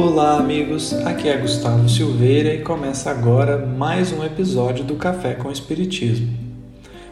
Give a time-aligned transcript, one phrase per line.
[0.00, 0.92] Olá, amigos.
[0.92, 6.38] Aqui é Gustavo Silveira e começa agora mais um episódio do Café com Espiritismo.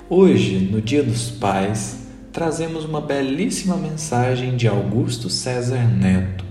[0.09, 6.44] Hoje, no Dia dos Pais, trazemos uma belíssima mensagem de Augusto César Neto,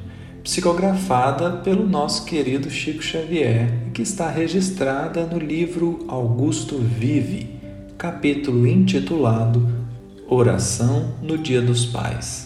[0.43, 7.49] psicografada pelo nosso querido Chico Xavier que está registrada no livro Augusto Vive,
[7.97, 9.65] capítulo intitulado
[10.27, 12.44] Oração no Dia dos Pais.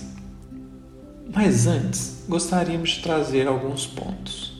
[1.32, 4.52] Mas antes, gostaríamos de trazer alguns pontos.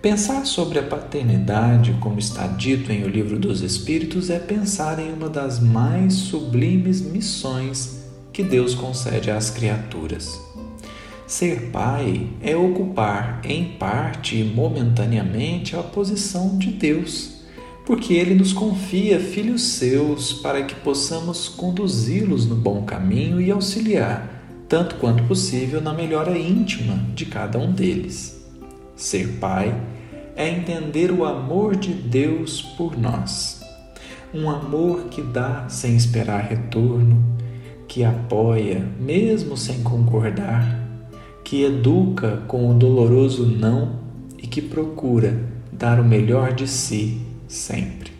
[0.00, 5.12] Pensar sobre a paternidade, como está dito em O Livro dos Espíritos, é pensar em
[5.12, 10.40] uma das mais sublimes missões que Deus concede às criaturas.
[11.26, 17.40] Ser pai é ocupar, em parte e momentaneamente, a posição de Deus,
[17.84, 24.39] porque Ele nos confia filhos seus para que possamos conduzi-los no bom caminho e auxiliar
[24.70, 28.40] tanto quanto possível, na melhora íntima de cada um deles.
[28.94, 29.74] Ser pai
[30.36, 33.60] é entender o amor de Deus por nós.
[34.32, 37.20] Um amor que dá sem esperar retorno,
[37.88, 40.78] que apoia mesmo sem concordar,
[41.42, 43.98] que educa com o doloroso não
[44.38, 45.36] e que procura
[45.72, 48.12] dar o melhor de si sempre.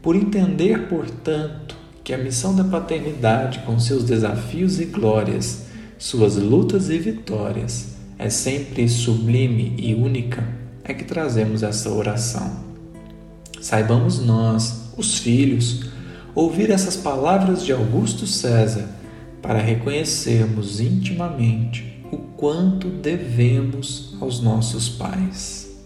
[0.00, 5.65] Por entender, portanto, que a missão da paternidade, com seus desafios e glórias,
[5.98, 10.46] suas lutas e vitórias, é sempre sublime e única,
[10.84, 12.64] é que trazemos essa oração.
[13.60, 15.90] Saibamos nós, os filhos,
[16.34, 18.88] ouvir essas palavras de Augusto César
[19.42, 25.76] para reconhecermos intimamente o quanto devemos aos nossos pais.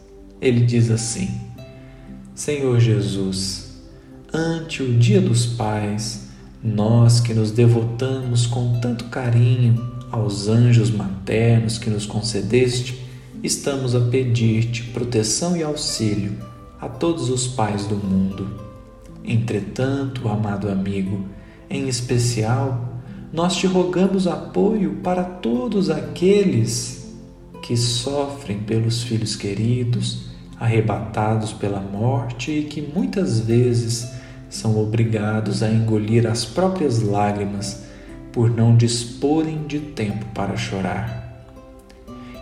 [0.41, 1.31] Ele diz assim:
[2.35, 3.81] Senhor Jesus,
[4.33, 6.29] ante o Dia dos Pais,
[6.63, 13.05] nós que nos devotamos com tanto carinho aos anjos maternos que nos concedeste,
[13.43, 16.37] estamos a pedir-te proteção e auxílio
[16.81, 18.49] a todos os pais do mundo.
[19.25, 21.25] Entretanto, amado amigo,
[21.69, 22.89] em especial,
[23.33, 27.15] nós te rogamos apoio para todos aqueles
[27.63, 34.11] que sofrem pelos filhos queridos, arrebatados pela morte e que muitas vezes
[34.49, 37.90] são obrigados a engolir as próprias lágrimas
[38.33, 41.47] por não disporem de tempo para chorar,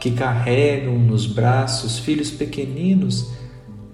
[0.00, 3.30] que carregam nos braços filhos pequeninos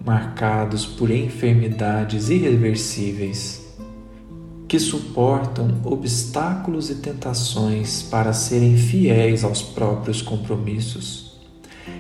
[0.05, 3.65] marcados por enfermidades irreversíveis,
[4.69, 11.39] que suportam obstáculos e tentações para serem fiéis aos próprios compromissos,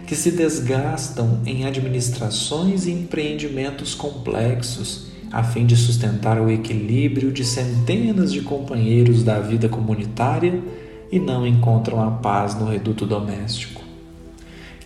[0.06, 7.44] que se desgastam em administrações e empreendimentos complexos a fim de sustentar o equilíbrio de
[7.44, 10.62] centenas de companheiros da vida comunitária
[11.10, 13.82] e não encontram a paz no reduto doméstico.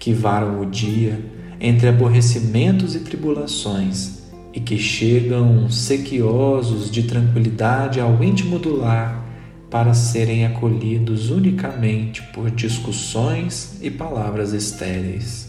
[0.00, 1.20] Que varam o dia
[1.60, 4.22] entre aborrecimentos e tribulações
[4.54, 9.22] e que chegam sequiosos de tranquilidade ao íntimo do lar
[9.70, 15.47] para serem acolhidos unicamente por discussões e palavras estéreis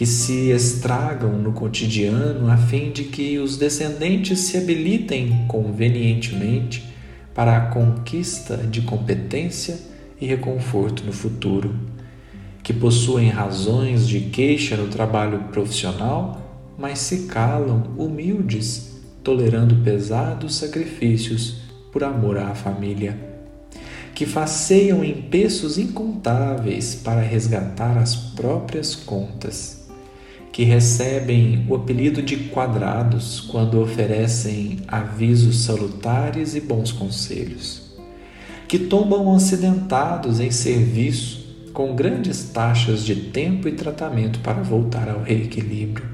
[0.00, 6.90] que se estragam no cotidiano a fim de que os descendentes se habilitem convenientemente
[7.34, 9.78] para a conquista de competência
[10.18, 11.74] e reconforto no futuro,
[12.62, 21.58] que possuem razões de queixa no trabalho profissional, mas se calam humildes, tolerando pesados sacrifícios
[21.92, 23.28] por amor à família
[24.14, 29.79] que faceiam em peços incontáveis para resgatar as próprias contas
[30.60, 37.96] que recebem o apelido de quadrados quando oferecem avisos salutares e bons conselhos,
[38.68, 45.22] que tombam acidentados em serviço com grandes taxas de tempo e tratamento para voltar ao
[45.22, 46.04] reequilíbrio,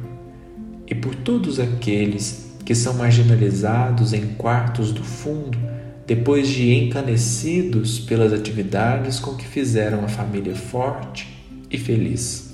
[0.86, 5.58] e por todos aqueles que são marginalizados em quartos do fundo
[6.06, 11.26] depois de encanecidos pelas atividades com que fizeram a família forte
[11.68, 12.45] e feliz.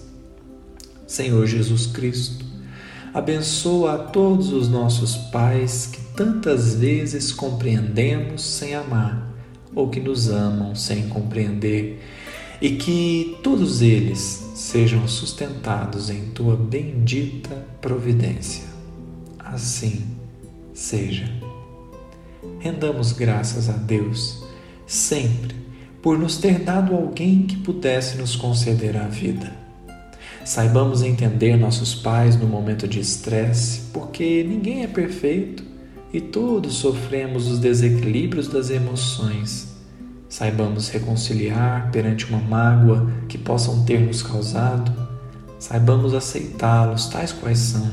[1.12, 2.42] Senhor Jesus Cristo.
[3.12, 9.30] Abençoa a todos os nossos pais que tantas vezes compreendemos sem amar
[9.74, 12.02] ou que nos amam sem compreender
[12.62, 18.64] e que todos eles sejam sustentados em tua bendita providência.
[19.38, 20.06] Assim
[20.72, 21.30] seja.
[22.58, 24.42] Rendamos graças a Deus
[24.86, 25.54] sempre
[26.00, 29.61] por nos ter dado alguém que pudesse nos conceder a vida
[30.44, 35.62] Saibamos entender nossos pais no momento de estresse, porque ninguém é perfeito
[36.12, 39.68] e todos sofremos os desequilíbrios das emoções.
[40.28, 44.92] Saibamos reconciliar perante uma mágoa que possam ter nos causado.
[45.60, 47.88] Saibamos aceitá-los tais quais são,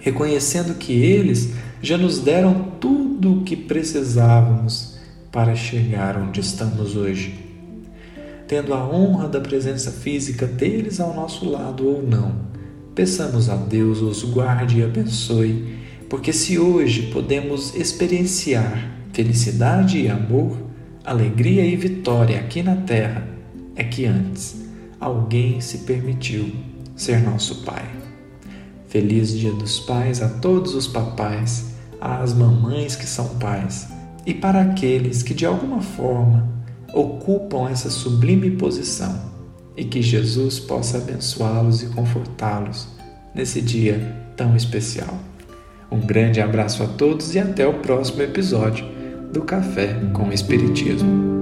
[0.00, 1.50] reconhecendo que eles
[1.80, 4.98] já nos deram tudo o que precisávamos
[5.30, 7.51] para chegar onde estamos hoje.
[8.52, 12.34] Tendo a honra da presença física deles ao nosso lado ou não,
[12.94, 20.58] peçamos a Deus os guarde e abençoe, porque se hoje podemos experienciar felicidade e amor,
[21.02, 23.26] alegria e vitória aqui na terra,
[23.74, 24.66] é que antes
[25.00, 26.52] alguém se permitiu
[26.94, 27.86] ser nosso Pai.
[28.86, 33.88] Feliz Dia dos Pais a todos os papais, às mamães que são pais
[34.26, 36.61] e para aqueles que de alguma forma
[36.92, 39.32] ocupam essa sublime posição
[39.76, 42.88] e que Jesus possa abençoá-los e confortá-los
[43.34, 43.98] nesse dia
[44.36, 45.18] tão especial.
[45.90, 48.84] Um grande abraço a todos e até o próximo episódio
[49.32, 51.41] do Café com Espiritismo.